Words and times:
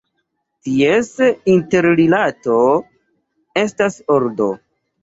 Ties 0.67 1.11
interrilato 1.57 2.59
estas 3.67 4.05
ordo. 4.19 4.55